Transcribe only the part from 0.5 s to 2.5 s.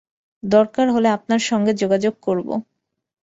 দরকার হলে আপনার সঙ্গে যোগাযোগ করব।